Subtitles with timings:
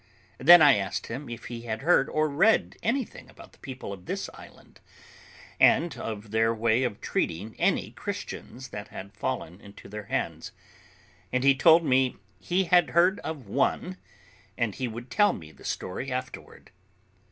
[0.39, 4.07] Then I asked him if he had heard or read anything about the people of
[4.07, 4.79] this island,
[5.59, 10.53] and of their way of treating any Christians that had fallen into their hands;
[11.31, 13.95] and he told me he had heard of one,
[14.57, 16.71] and he would tell me the story afterward.